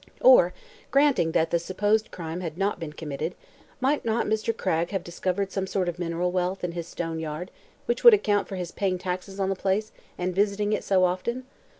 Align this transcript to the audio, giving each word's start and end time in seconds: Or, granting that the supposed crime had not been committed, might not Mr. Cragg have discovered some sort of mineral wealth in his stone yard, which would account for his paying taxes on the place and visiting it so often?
Or, 0.21 0.51
granting 0.89 1.31
that 1.33 1.51
the 1.51 1.59
supposed 1.59 2.09
crime 2.09 2.41
had 2.41 2.57
not 2.57 2.79
been 2.79 2.91
committed, 2.93 3.35
might 3.79 4.03
not 4.03 4.25
Mr. 4.25 4.51
Cragg 4.51 4.89
have 4.89 5.03
discovered 5.03 5.51
some 5.51 5.67
sort 5.67 5.87
of 5.87 5.99
mineral 5.99 6.31
wealth 6.31 6.63
in 6.63 6.71
his 6.71 6.87
stone 6.87 7.19
yard, 7.19 7.51
which 7.85 8.03
would 8.03 8.15
account 8.15 8.47
for 8.47 8.55
his 8.55 8.71
paying 8.71 8.97
taxes 8.97 9.39
on 9.39 9.49
the 9.49 9.55
place 9.55 9.91
and 10.17 10.33
visiting 10.33 10.73
it 10.73 10.83
so 10.83 11.03
often? 11.03 11.45